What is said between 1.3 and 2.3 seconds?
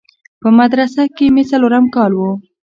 مې څلورم کال و.